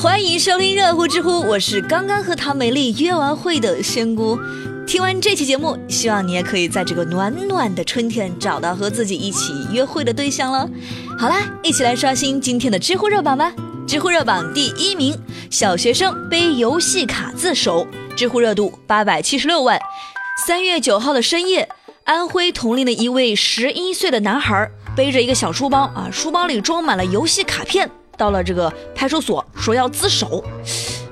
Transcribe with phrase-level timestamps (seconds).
[0.00, 4.38] 欢迎收听热乎知乎，我是刚刚和唐美丽约完会的仙姑。
[4.86, 10.70] 听完这期节目，希望你也可以在这个暖暖的春天找到和自己一起约会的对象了。
[11.18, 13.52] 好啦，一起来刷新今天的知乎热榜吧！
[13.88, 19.80] 知乎热榜第一名：小学生背游戏卡自首，知乎热度八百七十六万。
[20.46, 21.68] 三月九号的深夜，
[22.04, 27.90] 安徽铜陵的一位十一岁的男孩背着一个小书包啊，书包里装满了游戏卡片。
[28.18, 30.44] 到了这个派出所，说要自首，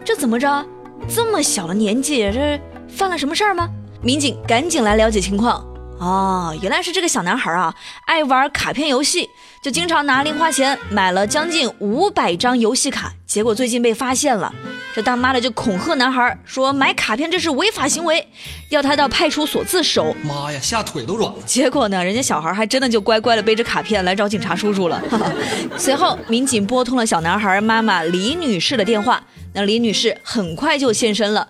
[0.05, 0.67] 这怎么着？
[1.09, 3.69] 这么小的年纪，这犯了什么事儿吗？
[4.03, 5.65] 民警赶紧来了解情况。
[5.99, 9.31] 哦，原来是这个小男孩啊，爱玩卡片游戏，
[9.63, 14.53] 就经常拿零花钱买了将近五百张游戏卡，结果最近被发现了。
[14.95, 18.27] 这当妈的就恐吓男孩说买卡片这是违法行为，
[18.69, 20.15] 要他到派出所自首。
[20.23, 21.39] 妈呀，吓腿都软了。
[21.47, 25.03] 结果呢，人家小孩还真的就乖乖的背着卡片来找警察叔叔了。
[25.79, 29.23] 随后，民警拨通了小男孩妈妈李女士的电话，
[29.55, 31.49] 那李女士很快就现身了。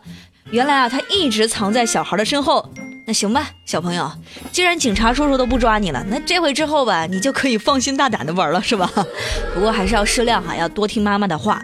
[0.50, 2.68] 原来啊，她一直藏在小孩的身后。
[3.08, 4.10] 那行吧，小朋友，
[4.50, 8.90] 既然警察叔叔都不抓你了，那这回之后吧，你就可以放心大胆的玩了，是吧？
[9.54, 11.62] 不过还是要适量哈，要多听妈妈的话。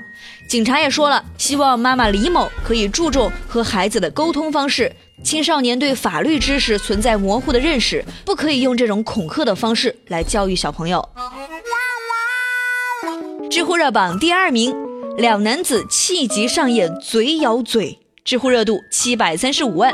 [0.48, 4.94] 警察也说了，希望妈妈李某可以注重和孩子的沟通方式。
[5.24, 11.08] 青少年对法律知识存在模糊的认识，不可以用这种恐吓的方式来教育小朋友。
[13.50, 14.72] 知乎热榜第二名，
[15.16, 19.92] 两男子气急上演嘴咬嘴，知乎热度七百三十五万。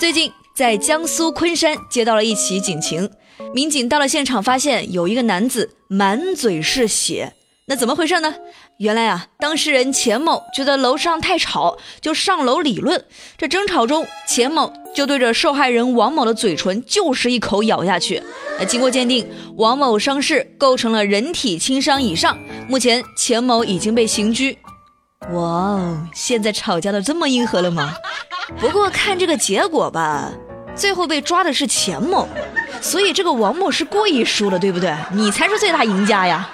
[0.00, 0.32] 最近。
[0.58, 3.08] 在江苏昆山接到了一起警情，
[3.54, 7.32] 民警到了现场，发现有一个男子满嘴是血。
[7.66, 8.34] 那怎么回事呢？
[8.80, 13.04] 原来啊，当事人钱某觉得楼上太吵，就上楼理论。
[13.36, 18.20] 这争吵中，钱某就对着受害人王某的嘴唇就是一口咬下去。
[18.58, 19.24] 那经过鉴定，
[19.58, 22.36] 王某伤势构成了人体轻伤以上，
[22.68, 24.58] 目前钱某已经被刑拘。
[25.30, 27.94] 哇哦，现在吵架都这么硬核了吗？
[28.58, 30.32] 不过看这个结果吧。
[30.78, 32.28] 最后被抓的是钱某，
[32.80, 34.94] 所以这个王某是故意输了，对不对？
[35.12, 36.48] 你才是最大赢家呀！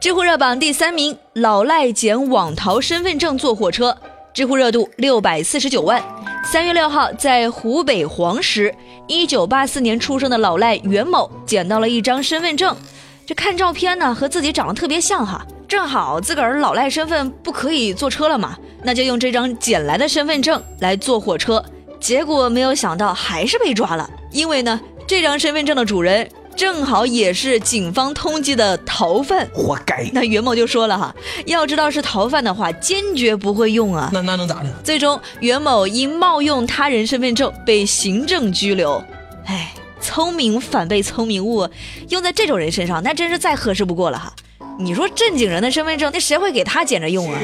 [0.00, 3.96] 知乎热榜第三名，老赖捡网逃身份证坐火车，
[4.34, 6.02] 知乎热度六百四十九万。
[6.44, 8.74] 三月六号，在湖北黄石，
[9.06, 12.76] 一九八四年出生的老赖袁某捡到了一张身份证，
[13.24, 15.46] 这看照片呢，和自己长得特别像哈。
[15.68, 21.64] 正好自个儿老赖身份不可以坐车了嘛，那就用这张捡来的身份证来坐火车。
[21.98, 30.08] 结果没有想到还是被抓了，因为呢，这张身份证的主人正好也是警方通缉的逃犯，活该。
[30.12, 31.14] 那袁某就说了哈，
[31.46, 34.10] 要知道是逃犯的话，坚决不会用啊。
[34.12, 34.66] 那那能咋的？
[34.84, 39.02] 最终袁某因冒用他人身份证被行政拘留。
[39.46, 41.66] 哎，聪明反被聪明误，
[42.10, 44.30] 用在这种人身上，那真是再合适不过了哈。
[44.78, 47.40] 你说正经人的身份证，那谁会给他捡着用啊？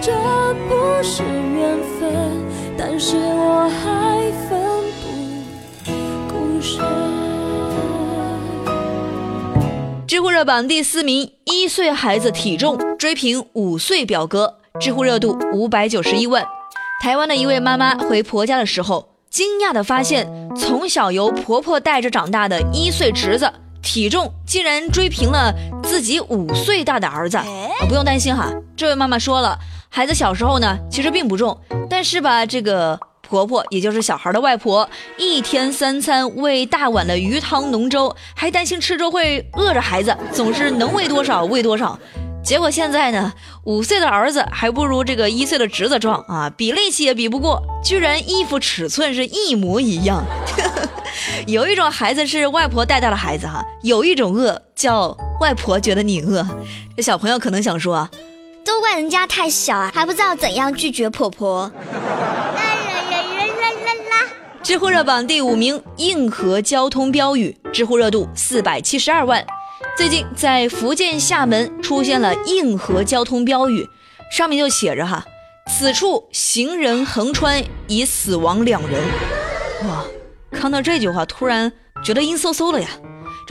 [0.00, 0.12] 这
[0.68, 2.46] 不是缘分，
[2.76, 4.60] 但是我还奋
[5.84, 5.90] 不
[6.28, 6.84] 顾身。
[10.06, 16.44] 知乎热榜第四名，一岁孩子体重追平五岁表哥，知乎热度五百九十一万。
[17.02, 19.08] 台湾的一位妈妈回婆家的时候。
[19.32, 23.50] 惊讶地发现，从小由婆婆带着长大的一岁侄子，
[23.82, 25.54] 体重竟然追平了
[25.92, 27.38] 自己五岁大的儿子。
[27.86, 29.58] 不用担心哈，这位妈妈说了，
[29.90, 31.54] 孩子小时候呢，其实并不重，
[31.90, 34.88] 但是吧，这个婆婆，也就是小孩的外婆，
[35.18, 41.98] 一天三餐喂大碗的鱼汤浓粥，还担心吃粥会饿着孩子，总是能喂多少喂多少。
[42.42, 43.32] 结果现在呢，
[43.64, 50.24] 五岁的儿子还不如这个一岁的侄子壮啊，比力气也比不过，居然衣服尺寸是一模一样。
[51.46, 56.44] 有一种孩子是外婆带大的孩子哈，有一种饿叫外婆觉得你饿。
[56.96, 58.08] 这小朋友可能想说，
[58.64, 61.62] 都怪人家太小啊，还不知道怎样拒绝婆婆。
[61.62, 61.72] 啦
[62.54, 62.64] 啦
[63.10, 64.28] 啦啦啦啦！
[64.62, 69.44] 知乎热榜第五名，硬核交通标语，知乎热度四百七十二万。
[69.94, 73.86] 最近在福建厦门出现了硬核交通标语，
[74.30, 75.24] 上面就写着哈，
[75.68, 79.00] 此处行人横穿已死亡两人。
[79.86, 80.04] 哇，
[80.50, 81.70] 看到这句话突然
[82.02, 82.88] 觉得阴嗖嗖的呀。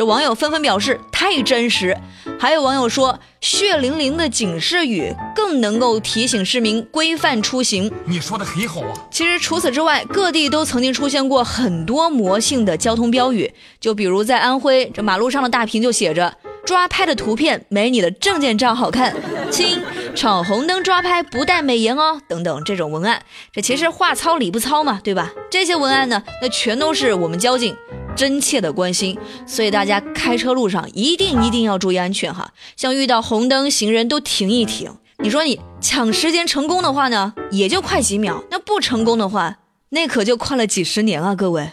[0.01, 1.95] 这网友纷纷表示太真实，
[2.39, 7.91] 还有网友说血淋淋的警示语更能够提醒市民规范出行。
[8.05, 8.91] 你说的很好啊。
[9.11, 19.15] 其实除此之外，各地都曾经出现过很多魔性的交通标语，就比如在安徽，这马路上的大屏就写着“抓拍的图片没你的证件照好看”，
[19.51, 19.79] 亲，
[20.15, 23.21] 闯红灯抓拍不带美颜哦，等等这种文案，
[23.53, 25.31] 这其实话糙理不糙嘛，对吧？
[25.51, 27.75] 这些文案呢，那全都是我们交警
[28.15, 34.91] 真切的关心，所以大家开车路上一定一定要注意安全哈，像遇到红灯，行人都停一停。
[35.23, 39.57] 你说你抢时间成功的话呢，也就快几秒；那不成功的话，
[39.89, 41.69] 那可就快了几十年啊，各位。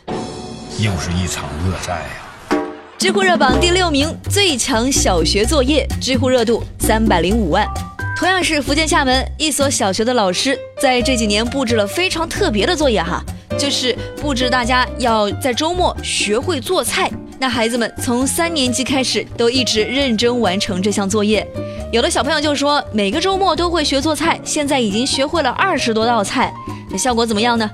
[0.78, 2.60] 又是一场恶战呀！
[2.98, 7.66] 知乎热榜第六名，最强小学作业，知乎热度三百零五万。
[8.16, 13.22] 同样是福建厦门一所小学的老师，在这几年布置了非常特别的作业哈，
[13.58, 17.10] 就是布置大家要在周末学会做菜。
[17.40, 21.46] 那孩子们从三年级开始都一直认真完成这项作业，
[21.92, 26.52] 有的小朋友就说每个周末都会学做菜，现在已经学会了二十多道菜，
[26.90, 27.68] 这效果怎么样呢？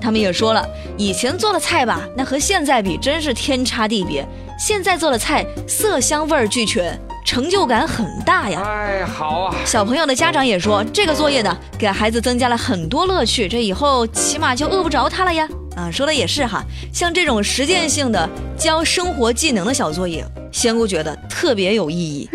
[0.00, 0.66] 他们也说了，
[0.96, 4.26] 以前做的菜吧，那和现在比真是天差地别。
[4.58, 6.98] 现在做的菜色香味俱全。
[7.24, 8.62] 成就感很大呀！
[8.64, 9.54] 哎，好啊！
[9.64, 15.48] 小朋友的家长也说，这个作业呢，给孩子增加了很多乐趣，这以后起码就饿不着他了呀！
[15.76, 18.28] 啊，说的也是哈，像这种实践性的
[18.58, 22.28] 教生活技能的小作业，仙姑觉得特别有意义。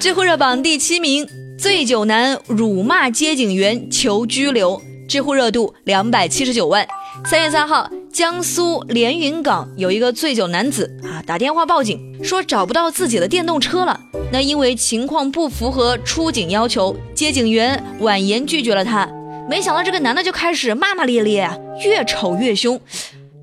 [0.00, 1.28] 知乎热榜第七名，
[1.58, 6.86] 醉酒男辱骂接警员求拘留，知乎热度两百七十九万。
[7.24, 7.88] 三月三号。
[8.12, 14.00] 江苏连云港有一个醉酒男子啊，打电话报警说找不到自己的电动车了。
[14.32, 19.08] 那因为情况不符合出警要求，接警员婉言拒绝了他。
[19.48, 22.80] 没想到这个男的就开始骂骂咧咧啊，越吵越凶，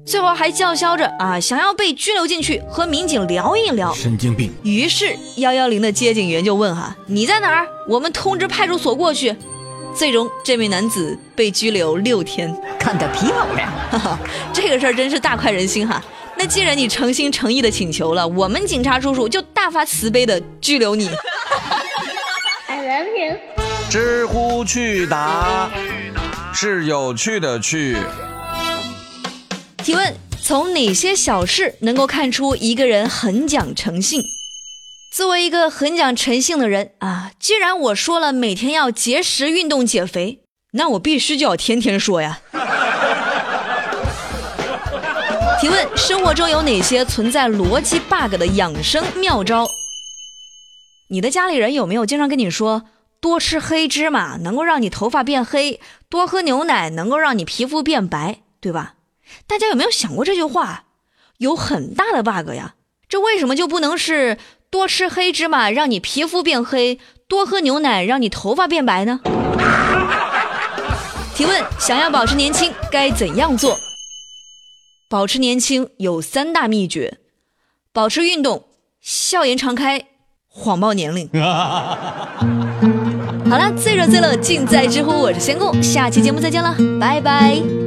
[0.06, 3.94] 最后还叫嚣着啊，想要被拘留进去和民警聊一聊。
[3.94, 4.52] 神经病。
[4.64, 7.68] 于是幺幺零的接警员就问哈，你在哪儿？
[7.88, 9.36] 我们通知派出所过去。
[9.96, 12.54] 最终，这名男子被拘留六天。
[12.78, 14.20] 看得漂亮，哈哈，
[14.54, 16.00] 这个事儿真是大快人心哈。
[16.38, 21.10] 那既然你诚心诚意的请求了，我们警察叔叔就大发慈悲的拘留你。
[22.68, 23.38] I love you。
[23.90, 25.72] 知乎趣答
[26.54, 27.98] 是有趣的趣。
[29.78, 30.14] 提问：
[30.44, 34.22] 从哪些小事能够看出一个人很讲诚信？
[35.16, 40.42] 作为一个很讲诚信的人啊，既然我说了每天要节食运动减肥，
[40.72, 42.42] 那我必须就要天天说呀。
[45.62, 49.66] 提问：生活中有哪些存在逻辑 bug 的养生妙招？
[51.08, 52.84] 你的家里人有没有经常跟你说，
[53.22, 55.80] 多吃黑芝麻能够让你头发变黑，
[56.10, 58.96] 多喝牛奶能够让你皮肤变白，对吧？
[59.48, 60.84] 大家有没有想过这句话
[61.38, 62.76] 有很大的 bug 呀？
[63.08, 64.38] 这为什么就不能是？
[64.70, 69.22] 多吃黑芝麻让你皮肤变黑，多喝牛奶让你头发变白呢？
[71.36, 73.78] 提问：想要保持年轻该怎样做？
[75.10, 77.20] 保持年轻有三大秘诀：
[77.94, 78.66] 保持运动、
[79.02, 80.06] 笑颜常开、
[80.48, 81.30] 谎报年龄。
[83.50, 87.85] 好了，最热最乐尽在知乎，我是仙姑，下期节目再见了，拜拜。